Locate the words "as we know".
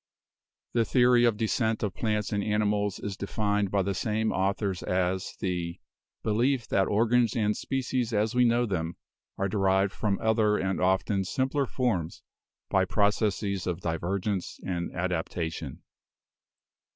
8.11-8.65